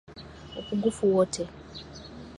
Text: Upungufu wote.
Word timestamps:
Upungufu 0.59 1.11
wote. 1.13 1.47